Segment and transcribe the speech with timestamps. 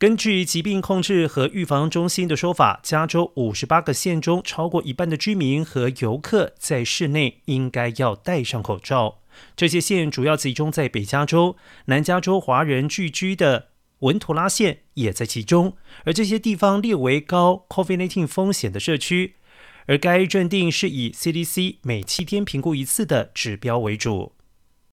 [0.00, 9.18] 根据疾病控制和预防中心的说法，加州五十八个县中，超过一半的居民和游客在室内应该要戴上口罩。
[9.54, 13.68] 这些县主要集中在北加州、南加州华人聚居的
[13.98, 15.76] 文图拉县也在其中，
[16.06, 19.34] 而这些地方列为高 COVID-19 风险的社区，
[19.84, 24.32] 而该认定是以 CDC 每七天评估一次的指标为主。